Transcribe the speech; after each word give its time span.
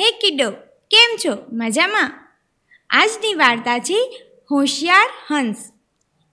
હે 0.00 0.10
કિડો, 0.10 0.50
કેમ 0.90 1.16
છો? 1.16 1.36
મજામાં? 1.52 2.34
આજની 2.90 3.34
વાર્તા 3.34 3.78
છે 3.78 4.26
હોશિયાર 4.50 5.08
હંસ. 5.30 5.72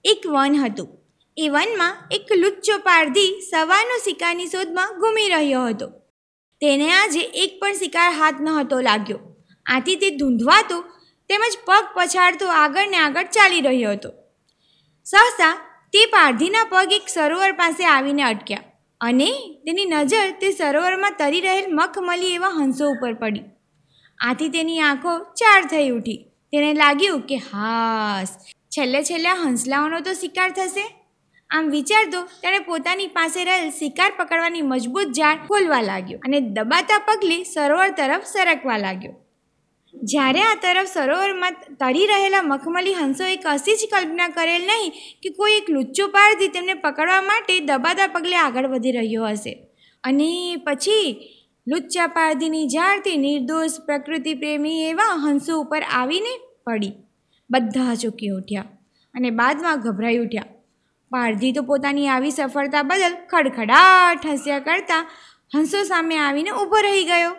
એક 0.04 0.26
વન 0.26 0.56
હતું. 0.64 0.88
એ 1.36 1.48
વનમાં 1.48 1.96
એક 2.10 2.26
લુચ્ચો 2.36 2.78
પારધી 2.78 3.40
સવારનો 3.50 3.98
શિકારની 4.04 4.46
શોધમાં 4.46 5.00
ઘૂમી 5.00 5.28
રહ્યો 5.28 5.66
હતો. 5.66 5.88
તેને 6.60 6.92
આજે 6.92 7.20
એક 7.20 7.60
પણ 7.60 7.72
શિકાર 7.72 8.12
હાથ 8.12 8.34
ન 8.40 8.48
હતો 8.48 8.80
લાગ્યો. 8.80 9.18
આથી 9.66 9.96
તે 9.96 10.10
ધૂંધવાતો 10.10 10.80
તેમજ 11.28 11.58
પગ 11.64 11.84
પછાડતો 11.94 12.46
આગળ 12.46 12.88
ને 12.88 12.96
આગળ 12.96 13.22
ચાલી 13.22 13.60
રહ્યો 13.60 13.90
હતો. 13.90 14.12
સહસા 15.04 15.52
તે 15.92 16.06
પારધીના 16.06 16.64
પગ 16.64 16.92
એક 16.92 17.08
સરોવર 17.08 17.52
પાસે 17.52 17.84
આવીને 17.86 18.22
અટક્યા 18.22 18.62
અને 19.00 19.58
તેની 19.64 19.84
નજર 19.84 20.30
તે 20.30 20.50
સરોવરમાં 20.50 21.10
તરી 21.10 21.40
રહેલ 21.40 21.74
મખમલી 21.74 22.26
એવા 22.26 22.48
હંસો 22.48 22.90
ઉપર 22.90 23.14
પડી. 23.14 23.42
આથી 24.20 24.48
તેની 24.48 24.80
આંખો 24.80 25.18
ચાર 25.18 25.62
થઈ 25.64 25.88
ઉઠી. 25.88 26.18
તેને 26.52 26.72
લાગ્યું 26.72 27.20
કે 27.20 27.36
હાસ, 27.36 28.36
છેલ્લે 28.68 29.02
છેલ્લે 29.02 29.28
હંસલાઓનો 29.28 30.00
તો 30.00 30.12
શિકાર 30.12 30.50
થશે. 30.50 30.86
આમ 31.50 31.68
વિચારતો 31.70 32.22
તેણે 32.22 32.58
પોતાની 32.58 33.06
પાસે 33.06 33.44
રહેલ 33.44 33.70
શિકાર 33.70 34.12
પકડવાની 34.16 34.62
મજબૂત 34.62 35.12
જાળ 35.12 35.36
ખોલવા 35.36 35.80
લાગ્યો 35.80 36.18
અને 36.18 36.40
દબાતા 36.40 36.98
પગલે 36.98 37.44
સરોવર 37.44 37.90
તરફ 37.90 38.24
સરકવા 38.24 38.76
લાગ્યો. 38.76 39.14
જ્યારે 39.94 40.40
આ 40.40 40.54
તરફ 40.54 40.86
સરોવરમાં 40.86 41.52
તરી 41.52 42.06
રહેલા 42.06 42.42
મખમલી 42.42 42.94
હંસોએ 42.94 43.36
કશી 43.36 43.76
જ 43.76 43.88
કલ્પના 43.92 44.28
કરેલ 44.28 44.62
નહીં 44.62 44.92
કે 45.22 45.30
કોઈ 45.30 45.52
એક 45.52 45.70
લુચ્ચો 45.70 46.08
પારથી 46.08 46.48
તેમને 46.48 46.74
પકડવા 46.74 47.22
માટે 47.22 47.60
દબાતા 47.60 48.06
પગલે 48.06 48.36
આગળ 48.36 48.66
વધી 48.66 48.92
રહ્યો 48.92 49.26
હશે. 49.26 49.54
અને 50.04 50.56
પછી 50.66 51.32
લુચ્ચા 51.68 52.06
પારધીની 52.06 52.66
જાળથી 52.66 53.16
નિર્દોષ 53.16 53.70
પ્રકૃતિ 53.86 54.34
પ્રેમી 54.34 54.82
એવા 54.82 55.04
હંસો 55.04 55.60
ઉપર 55.60 55.82
આવીને 55.82 56.38
પડી. 56.64 56.92
બધા 57.50 57.94
ચૂકી 57.94 58.28
ઉઠ્યા 58.28 58.64
અને 59.14 59.30
બાદમાં 59.30 59.80
ગભરાઈ 59.80 60.18
ઉઠ્યા. 60.18 60.44
પારધી 61.10 61.52
તો 61.52 61.62
પોતાની 61.62 62.08
આવી 62.08 62.30
સફળતા 62.30 62.82
બદલ 62.82 63.16
ખડખડાટ 63.30 64.26
હસ્યા 64.26 64.58
કરતા 64.58 65.10
હંસો 65.56 65.82
સામે 65.82 66.18
આવીને 66.18 66.50
ઊભો 66.50 66.80
રહી 66.82 67.04
ગયો. 67.04 67.36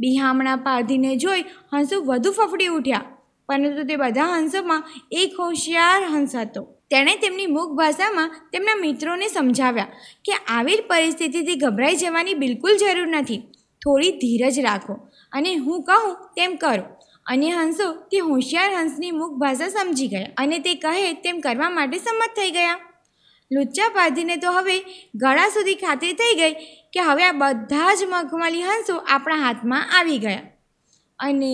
બિહામણા 0.00 0.56
પારધીને 0.56 1.16
જોઈ 1.16 1.42
હંસો 1.72 2.00
વધુ 2.00 2.32
ફફડી 2.32 2.66
ઉઠ્યા. 2.66 3.13
પરંતુ 3.48 3.82
તે 3.84 3.96
બધા 3.96 4.24
હંસોમાં 4.24 4.84
એક 5.12 5.34
હોશિયાર 5.38 6.04
હંસ 6.04 6.36
હતો. 6.36 6.62
તેણે 6.90 7.14
તેમની 7.16 7.46
મૂક 7.46 7.70
ભાષામાં 7.72 8.30
તેમના 8.52 8.74
મિત્રોને 8.74 9.28
સમજાવ્યા 9.28 9.84
કે 10.24 10.32
આવી 10.48 10.76
પરિસ્થિતિથી 10.88 11.54
ગભરાઈ 11.54 11.96
જવાની 11.96 12.34
બિલકુલ 12.34 12.76
જરૂર 12.76 13.06
નથી. 13.06 13.38
થોડી 13.82 14.10
ધીરજ 14.10 14.58
રાખો 14.60 14.94
અને 15.32 15.54
હું 15.54 15.82
કહું 15.82 16.14
તેમ 16.36 16.56
કરો. 16.56 16.82
અને 17.26 17.50
હંસો 17.50 17.92
તે 17.94 18.18
હોશિયાર 18.18 18.74
હંસની 18.74 19.10
મૂક 19.10 19.32
ભાષા 19.32 19.68
સમજી 19.68 20.08
ગયા 20.08 20.32
અને 20.36 20.58
તે 20.58 20.74
કહે 20.74 21.12
તેમ 21.12 21.40
કરવા 21.40 21.70
માટે 21.70 21.98
સંમત 21.98 22.36
થઈ 22.36 22.50
ગયા. 22.50 22.78
લુચ્ચા 23.52 23.88
પાધીને 23.88 24.36
તો 24.36 24.50
હવે 24.50 24.78
ગળા 25.14 25.48
સુધી 25.48 25.74
ખાતરી 25.74 26.12
થઈ 26.12 26.34
ગઈ 26.34 26.54
કે 26.92 27.00
હવે 27.00 27.24
આ 27.24 27.32
બધા 27.32 27.94
જ 27.94 28.08
મખમલી 28.08 28.62
હંસો 28.62 28.96
આપણા 28.96 29.36
હાથમાં 29.36 29.98
આવી 29.98 30.18
ગયા. 30.18 30.42
અને 31.18 31.52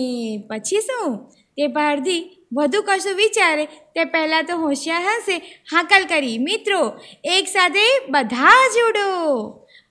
પછી 0.49 0.81
શું? 0.81 1.31
તે 1.57 1.67
પારધી 1.67 2.21
વધુ 2.53 2.81
કશું 2.81 3.15
વિચારે 3.15 3.65
તે 3.65 4.05
પહેલાં 4.05 4.43
તો 4.43 4.57
હોશિયાર 4.57 5.01
હશે. 5.01 5.37
હાકલ 5.73 6.03
કરી, 6.05 6.37
મિત્રો, 6.37 6.99
એક 7.23 7.47
સાથે 7.47 7.85
બધા 8.09 8.69
જ 8.75 8.87
ઉડો 8.89 9.09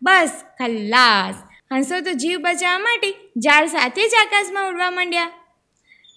બસ 0.03 0.31
ખલ્લાસ 0.59 1.35
હંસો 1.75 2.01
તો 2.01 2.13
જીવ 2.13 2.39
બચાવવા 2.39 2.79
માટે 2.79 3.11
ઝાડ 3.39 3.67
સાથે 3.67 4.09
જ 4.09 4.15
આકાશમાં 4.21 4.69
ઉડવા 4.69 4.91
માંડ્યા. 4.91 5.31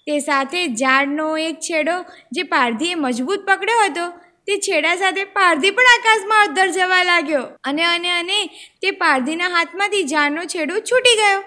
તે 0.06 0.18
સાથે 0.18 0.66
ઝાડનો 0.66 1.38
એક 1.38 1.60
છેડો 1.60 1.96
જે 2.32 2.42
પારધીએ 2.42 2.94
મજબૂત 2.94 3.46
પકડ્યો 3.46 3.84
હતો, 3.84 4.06
તે 4.46 4.56
છેડા 4.56 4.96
સાથે 4.96 5.24
પારધી 5.24 5.70
પણ 5.70 5.82
આકાશમાં 5.82 6.42
અદ્ધર 6.42 6.68
જવા 6.68 7.02
લાગ્યો. 7.02 7.42
અને 7.64 7.84
અને 7.84 8.10
અને 8.10 8.44
તે 8.82 8.90
પારધીના 8.90 9.48
હાથમાંથી 9.48 10.02
ઝાડનો 10.02 10.44
છેડો 10.44 10.78
છૂટી 10.78 11.16
ગયો. 11.16 11.40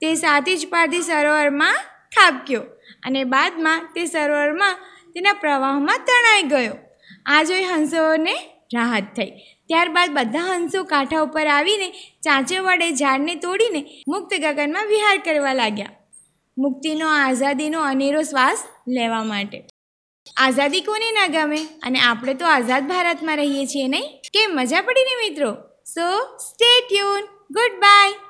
તે 0.00 0.14
સાથે 0.14 0.56
જ 0.56 0.68
પારધી 0.68 1.02
સરોવરમાં 1.02 1.76
ખાબક્યો 2.16 2.60
અને 3.02 3.24
બાદમાં 3.24 3.88
તે 3.94 4.06
સરોવરમાં 4.06 4.74
તેના 5.14 5.32
પ્રવાહમાં 5.32 5.98
તણાઈ 5.98 6.42
ગયો. 6.42 6.74
આ 7.26 7.42
જોઈ 7.42 7.64
હંસોને 7.64 8.34
રાહત 8.74 9.02
થઈ. 9.02 9.30
ત્યારબાદ 9.66 10.10
બધા 10.10 10.40
હંસો 10.40 10.84
કાંઠા 10.84 11.20
ઉપર 11.20 11.46
આવીને 11.46 11.90
ચાંચે 12.22 12.58
વડે 12.58 12.90
ઝાડને 12.90 13.34
તોડીને 13.34 14.04
મુક્ત 14.08 14.34
ગગનમાં 14.34 14.86
વિહાર 14.86 15.18
કરવા 15.18 15.52
લાગ્યા. 15.52 15.90
મુક્તિનો 16.58 17.08
આઝાદીનો 17.08 17.80
અનેરો 17.80 18.22
શ્વાસ 18.22 18.64
લેવા 18.88 19.24
માટે. 19.24 19.64
આઝાદી 20.36 20.80
કોને 20.80 21.12
ના 21.12 21.26
ગમે 21.26 21.58
અને 21.82 21.98
આપણે 22.00 22.34
તો 22.34 22.46
આઝાદ 22.46 22.88
ભારતમાં 22.88 23.36
રહીએ 23.36 23.66
છીએ 23.66 23.88
નહીં? 23.88 24.20
કે 24.32 24.46
મજા 24.46 24.80
પડીને 24.80 25.28
મિત્રો? 25.28 25.52
So 25.84 26.36
stay 26.36 26.80
tune 26.88 27.22
goodbye 27.78 28.27